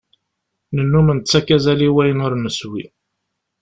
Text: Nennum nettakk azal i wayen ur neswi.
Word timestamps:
Nennum 0.75 1.07
nettakk 1.17 1.47
azal 1.55 1.81
i 1.87 1.89
wayen 1.95 2.23
ur 2.25 2.33
neswi. 2.37 2.83